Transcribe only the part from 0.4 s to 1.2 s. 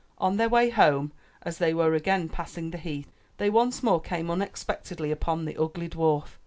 way home,